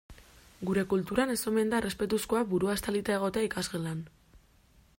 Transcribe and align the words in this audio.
Gure 0.69 0.83
kulturan 0.93 1.33
ez 1.33 1.37
omen 1.51 1.69
da 1.73 1.81
errespetuzkoa 1.81 2.41
burua 2.53 2.79
estalita 2.81 3.15
egotea 3.19 3.47
ikasgelan. 3.49 4.01